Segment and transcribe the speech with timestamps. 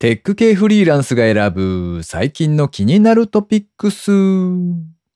[0.00, 4.12] テック系フリーランスが選ぶ最近の気になるトピックス。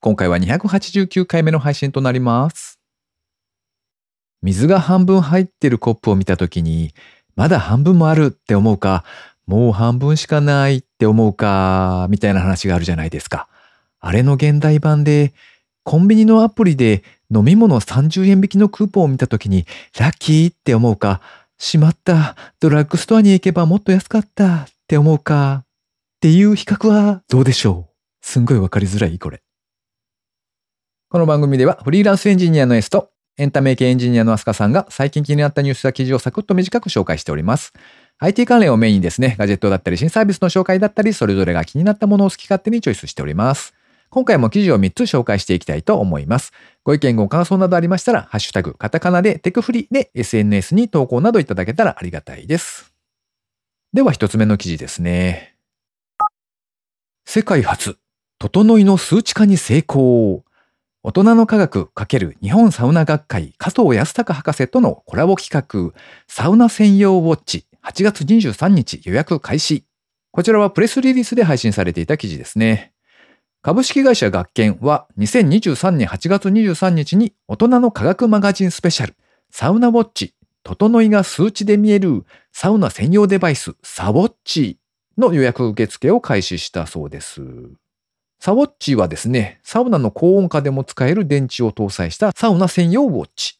[0.01, 2.81] 今回は289回目の配信となります。
[4.41, 6.93] 水が半分入ってるコップを見たときに、
[7.37, 9.05] まだ半分もあるって思うか、
[9.47, 13.47] もう半分しかないって思うか、みたいな話があるじゃないですか。
[14.01, 15.33] あれの現代版で、
[15.83, 19.65] コンビニのアプリで飲み物30円引きのクーポンを見たときに、
[19.97, 21.21] ラッキーって思うか、
[21.57, 25.67] しまった、ドラッグストアに行けばもっと安かったって思うか、っ
[26.19, 27.93] ていう比較はどうでしょう？
[28.21, 29.41] すんごいわかりづらいこれ。
[31.09, 37.73] この番組ではフリーランスエンジニアの S とエンタメ系エンジニアのアスカさんが最近気になったニュースや記事をサクッと短く紹介しております。
[38.19, 43.73] IT 関連をメインにですね、ガジェットだったり新サービスの紹介だったり、それぞれが気になったものを好き勝手にチョイスしております。
[44.11, 46.51] 今回も記事を3つ紹介していきたいと思います。
[46.83, 52.92] ご意見ご感想などありましたら、ハッシュタグ、カタカナでテクフリで SNS に投稿などいただけたらありがたいです。
[53.93, 55.55] では一つ目の記事ですね。
[57.25, 57.97] 世界初、
[58.39, 60.43] 整いの数値化に成功。
[61.03, 65.51] 大人の科学×日本サウナ学会加藤康隆博士とのコラボ企
[65.93, 65.93] 画、
[66.27, 69.85] サウナ専用ウォッチ8月23日予約開始。
[70.31, 72.93] こちらはプレスリリースで配信されていた記事ですね。
[73.61, 79.15] 株式会社学研は2023年8月23日に大人の科学マガジンスペシャル
[79.51, 80.33] サウナウォッチ
[80.63, 84.79] 整いが数値で見えるサウナ専用デバイスサウォッチ
[85.17, 87.41] の予約受付を開始したそうです。
[88.39, 93.59] サウォッチはですね、サウナの高温下でも使える電池を搭載したサウナ専用ウォッチ。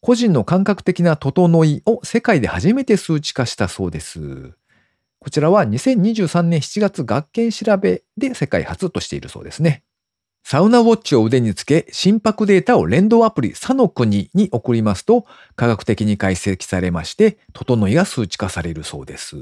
[0.00, 4.52] 個人の感覚的な整いを世界で初めて数値化したそうです。
[5.18, 9.82] こちらは2023年7月学研調べで世界初としているそうですね。
[10.46, 15.24] サウナウォッチを腕につけ、心拍データを連動アプリサノ国に送りますと、
[15.56, 19.36] 科学的に解析されまして、整いが数値化されるそうです。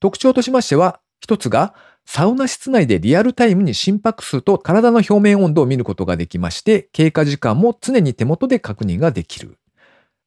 [0.00, 1.72] 特徴としましては、一つが、
[2.04, 9.56] サウナ室内でリアルタイムに心拍数と体の表面温度を見ることができまして、経過時間も常に手元で確認ができる。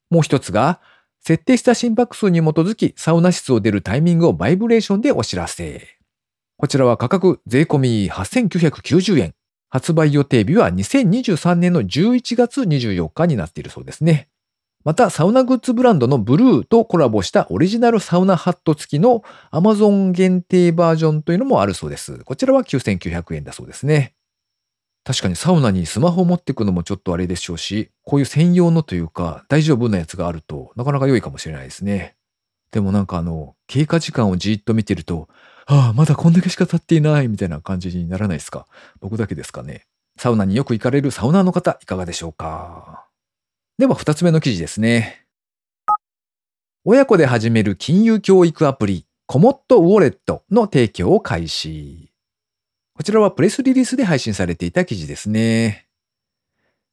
[0.09, 0.79] もう一つが、
[1.19, 5.85] 設定した心拍数に基づきサウナ室を出るタイミングをバイブレーションでお知らせ。
[6.55, 9.33] こちらは価格税込み8990円。
[9.73, 14.29] 発売予定日は2023年の11月24日になっているそうですね。
[14.83, 22.19] また、サウナグッズブランドのブルーとコラボしたオリジナルサウナハット付きの Amazon 限定バージョンというのもあるそうです。
[22.19, 24.13] こちらは9900円だそうですね。
[25.03, 32.15] 確かにサウナにスマホを持っていくのもちょっとあれでしょうし、こういう専用のというか大丈夫なやつがあるとなかなか良いかもしれないですね。
[32.69, 35.29] でもなんかあの、経過時間をじーっと見てると、
[35.65, 38.67] ああ、まだこんだけしか経っていないみたいな感じにならないですか？
[38.99, 39.85] 僕だけですかね。
[40.17, 43.07] サウナによく行かれるサウナーの方、いかがでしょうか？
[43.77, 45.25] では二つ目の記事ですね。
[46.85, 52.11] 親子で始める金融教育アプリ、コモットウォレットの提供を開始。
[52.93, 55.87] こちらはプレスリリースで配信されていた記事ですね。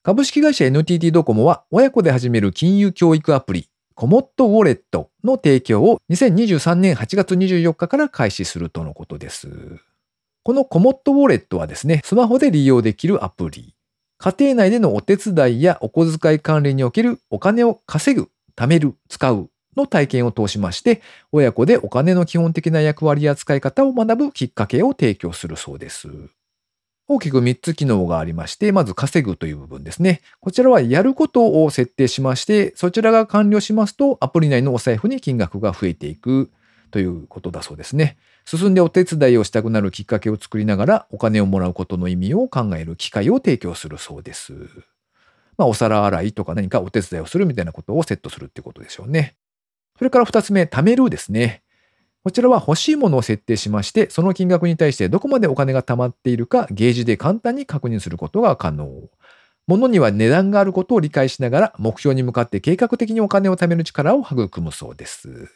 [0.02, 9.48] 株式会社 NTT ドコモは親子で始める金融教育アプリ、コモットウォレットの提供を2023年8月24日から開始するとのことです。
[10.42, 13.74] このコモットウォレットはですね、スマホで利用できるアプリ。
[14.18, 21.02] 家庭内でのお手伝いやお小遣い管理におけるお金を稼ぐ、貯める、使うの体験を通しまして、
[21.32, 26.08] 親子でお金の基本的な役割や使い方を学ぶきっかけを提供するそうです。
[27.12, 30.20] 大きく3つ機能がありまして、まず稼ぐという部分ですね。
[30.38, 36.52] こちらはやることを設定しまして、そちらが完了しますと、アプリ内のお財布に金額が増えていく
[36.92, 38.16] ということだそうですね。
[38.44, 44.52] 進んでお手伝いをしたくなるきっかけを作りながら、お金をもらうことの意味を考える機会を提供するそうです。
[45.58, 49.34] まあ、お皿洗いとか何かお手伝いをするみたいなことをセットするってことでしょうね。
[49.98, 51.64] それから2つ目、貯めるですね。
[52.22, 58.88] こちらは欲しいものを設定しまして、その金額に対してどこまでお金が貯まっているか、ゲージで簡単に確認することが可能。
[59.66, 65.48] 物には値段があることを理解しながら、目標に向かって計画的にお金を貯める力を育むそうです。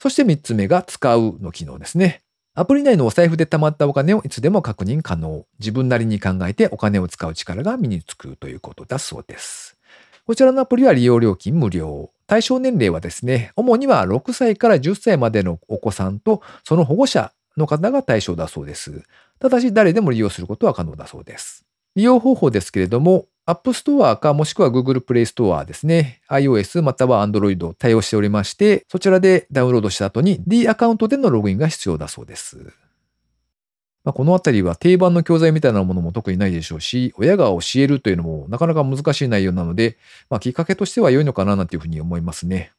[0.00, 2.22] そして3つ目が使うの機能ですね。
[2.54, 5.44] アプリ内のお財布で貯まったお金をいつでも確認可能。
[5.58, 9.78] 自分なりに考えてお金を使う力が身につくということだそうです。
[10.26, 12.10] こちらのアプリは利用料金無料。
[12.32, 19.02] 対象年齢はですね、主には6歳から10歳までのお子さんとその保護者の方が対象だそうです。
[19.38, 21.66] ただし誰でも利用することは可能だそうです。
[21.94, 26.22] 利用方法ですけれども、App Store かもしくは Google Play Store ですね。
[26.30, 32.72] iOS または Android を対応しておりまして、そちらでダウンロードした後に D アカウントでのログインが必要だそうです。
[34.04, 39.96] まあ、このあたりは定番の教材みたいなものも特にないでしょうし、親が教えるというのもなかなか難しい内容なので、
[40.28, 42.72] まあ、きっかけとしては良いのかななんていうふうに思いますね。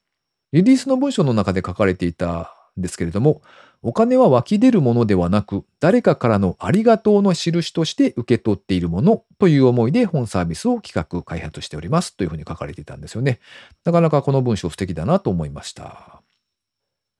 [0.51, 3.41] リリースの文章の中で書かれていたんですけれども、
[3.81, 13.39] お金は湧き出るものではなく、誰かからのありがとうの印として受け取っているものという思いで本サービスを企画、開発しておりますというふうに書かれていたんですよね。
[13.83, 16.21] なかなかこの文章素敵だなと思いました。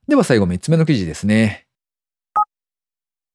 [0.08, 1.63] では最後3つ目の記事ですね。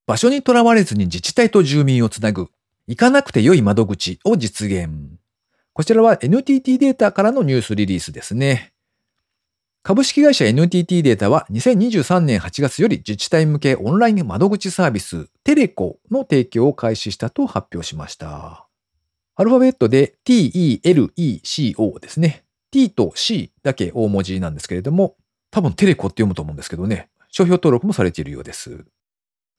[0.10, 2.48] 場所にとらわれずに自治体と住民をつなぐ、
[2.88, 4.90] 行かなくて良い窓口を実現。
[5.72, 8.74] こちらは NTT データからのニュースリリースですね。
[9.84, 18.66] 株式会社 NTT データは2023年8月より自治体向けオンライン窓口サービステレコの提供を開始したと発表しました。
[19.36, 22.46] アルファベットで TELECO ですね。
[22.72, 25.18] T と C だけ大文字なんですけれども、
[25.52, 28.86] 多分テレコって読むと思うんですけどね、商標登録もされているようです。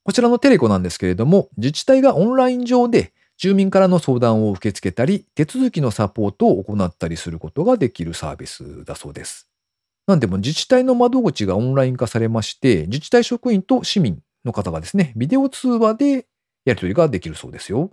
[0.05, 9.49] こちらのテレコなんですけれども、自治体がオンライン上で住民からの相談を受け付けたり、手続きのサポートを行ったりすることができるサービスだそうです。
[10.07, 16.27] なんでも自治体の窓口がオンライン化されまして、自治体職員と市民の方がですね、ビデオ通話で
[16.65, 17.91] やり取りができるそうですよ。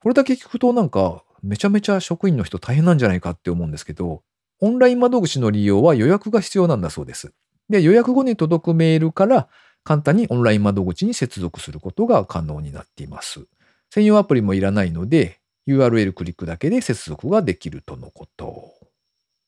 [0.00, 4.22] これだけ聞くとなんか、めちゃめちゃ職員の人大変なんじゃないかって思うんですけど、
[4.60, 7.32] オンライン窓口の利用は予約が必要なんだそうです。
[7.68, 9.48] で、予約後に届くメールから
[9.84, 13.46] 簡単にオンライン窓口に接続することが可能になっています。
[13.90, 18.72] 専用アプリもいらないので、URL クリックだけで接続ができるとのこと。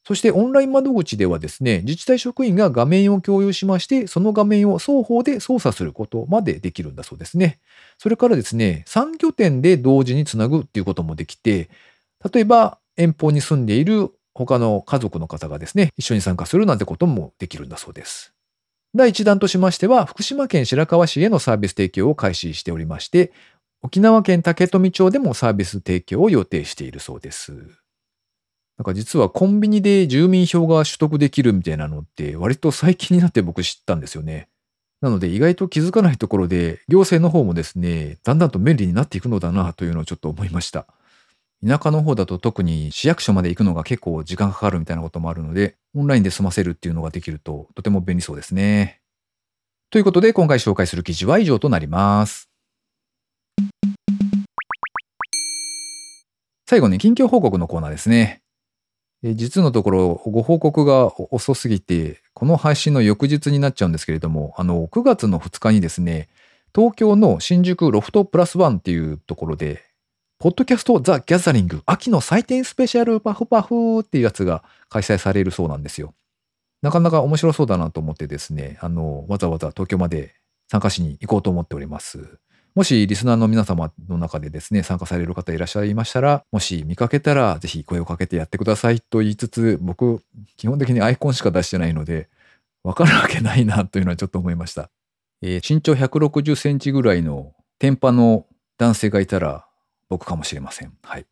[0.06, 7.58] そしてオンライン窓口ではですね、自治体職員が画面を共有しまして、その画面を双方で操作することまでできるんだそうですね。
[7.98, 11.70] それからですね、3拠点で同時につなぐっていうこともできて、
[12.32, 18.35] 例えば遠方に住んでいる他の家族の方がですね、一緒に参加するなんてこともできるんだそうです。
[18.96, 23.30] 第1弾としましては、福島県白河市へのサービス提供を開始しておりまして、
[23.82, 27.52] 沖縄県竹富町でもサービス提供を予定しているそうです。
[28.78, 34.48] なんか実はコンビニで住民票が取得できるみたいなのって割と最近になって僕知ったんですよね。
[35.02, 40.86] なので意外と気づかないところで行政の方もですね、だんだんと便利になっていくのだなというのをちょっと思いました。
[41.64, 49.00] 田舎の方だと特に市役所まで行くのが結構時間かかるみたいなこともあるので、オンラインで済ませるっていうのができるととても便利そうですね。
[49.90, 52.50] ということで今回紹介する記事は以上となります。
[56.68, 58.42] 最後に近況報告のコーナーですね。
[59.22, 66.28] 実のところご報告が遅すぎて、この配信の翌日になっちゃうんですけれども、あの、9月の2日にですね、
[66.74, 69.85] 東京の新宿ロフトプラスワンっていうところで、
[70.38, 76.12] ポッドキャストザ・ギャザリング秋の祭典スペシャルパフパフっていうやつが開催されるそうなんですよ。
[76.82, 80.34] なかなか面白そうだなと思ってですね、あの、わざわざ東京まで
[80.70, 82.38] 参加しに行こうと思っております。
[82.74, 90.20] もしリスナーの皆様の中でですね、参加される方いらっしゃいましたら、もし見かけたらぜひ声をかけてやってくださいと言いつつ、僕、
[90.58, 92.28] 基本的にアイコンしか出してないので、
[92.84, 94.90] わかるわけないなというのはちょっと思いました。
[95.40, 98.44] えー、身長160センチぐらいの天パの
[98.76, 99.66] 男性がいたら
[100.08, 100.92] 僕かもしれません。
[101.02, 101.26] はい。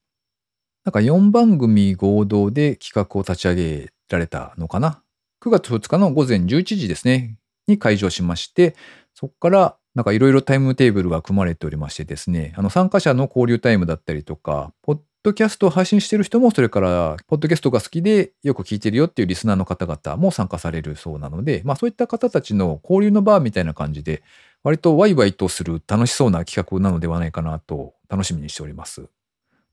[0.84, 5.02] なんか4番組合同で企画を立ち上げられたのかな
[5.42, 8.76] ？9月2日の午前11時ですね、に会場しまして、
[9.14, 24.22] そこからなんかいろいろタイムテーブルが組まれておりましてですね、あの参加者の交流タイムだったりとか、ポッドキャストを配信している人も、それから、ポッドキャストが好きでよく聞いてるよっていうリスナーの方々も参加されるそうなので、まあそういった方たちの交流の場みたいな感じで、
[24.64, 29.08] 割とワイワイとする楽しそうな企画なのではないかなと楽しみにしております。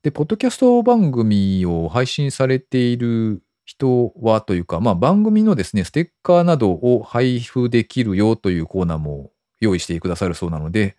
[0.02, 9.30] で、ポッドキャスト番組を配信されている人はというか、まあ番組のですね、ステッカーなどを配布できるよというコーナーも
[9.60, 10.96] 用意してくださるそうなので、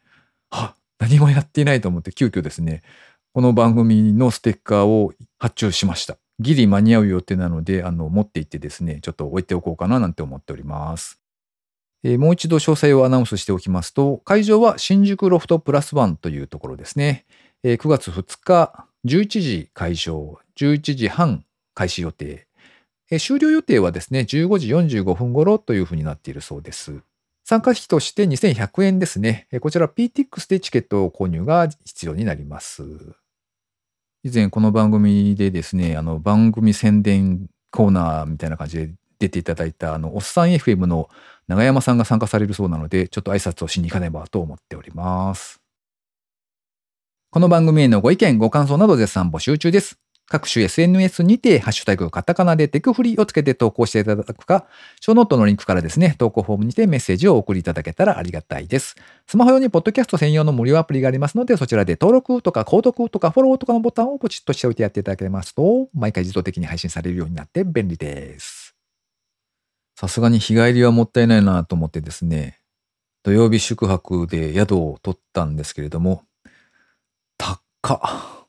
[0.52, 2.82] あ、何もやっていないと思って急遽ですね、
[3.34, 6.18] この番組のステッカーを発注しました。
[6.40, 11.23] ギリ間に合う予定なので、あの、持って行ってですね、ちょっと置いておこうかななんて思っております。
[12.04, 17.26] えー、もう一度詳細をアナウンスしておきますと、会場は新宿ロフトプラスワンというところですね。
[17.64, 22.48] えー、9月2日、11時開場、11時半開始予定。
[23.10, 24.68] えー、終了予定はですね、15時
[25.00, 27.02] 45分頃というふうになっているそうです。
[27.46, 29.48] 参加費として2100円ですね。
[29.62, 32.84] こちら PTX でチケット購入が必要になります。
[34.24, 38.94] 以前この番組でですね、あの番組宣伝コーナーみたいな感じで
[39.24, 41.10] 出ていただいたあのおっさん FM の
[41.48, 45.62] 長山さんが参加されるそうなので、ちょっと挨拶をしに行かねばと思っております。
[47.32, 49.98] この番組へのご意見、ご感想など絶賛募集中です。
[50.28, 54.66] 各種 SNS にて、ハッシュタグカタカナでテクフリーをつけて投稿していただくか、
[55.02, 58.96] ショーノートのリンクからですね、投稿フォームにてメッセージをお送りいただけたらありがたいです。
[59.28, 68.63] スマホ用にポッドキャスト専用の無料アプリがありますので、そちらで登録とか購読とかフォローとかのボタンをポチッとしておいてやっていただけますと、毎回自動的に配信されるようになって便利です。
[69.96, 72.60] さすがに日帰りはもったいないなと思ってですね、
[73.24, 76.24] 土曜日宿泊で宿を取ったんですけれども、
[77.38, 78.44] 高っ。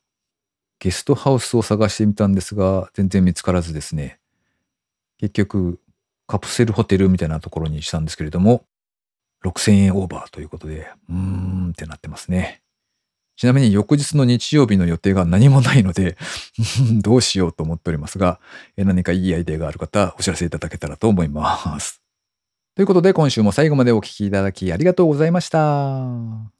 [0.84, 4.18] ゲストハウスを探してみたんですが、全然見つからずですね。
[5.18, 5.80] 結局、
[6.26, 8.66] カプセルホテルみたいなところにしたんですけれども、
[9.44, 12.63] 6000円オーバーということで、うーんってなってますね。
[13.36, 16.16] ちなみに翌日の日曜日の予定が何もないので
[17.02, 18.40] どうしようと思っておりますが、
[18.76, 22.00] 何かいいアイデアがある方、お知らせいただけたらと思います。
[22.76, 26.53] ということで今週も最後までお聴きいただきありがとうございました。